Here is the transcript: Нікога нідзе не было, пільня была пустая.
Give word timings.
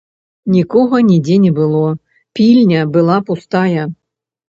Нікога 0.55 1.01
нідзе 1.09 1.37
не 1.45 1.53
было, 1.61 1.83
пільня 2.41 2.81
была 2.99 3.23
пустая. 3.33 3.89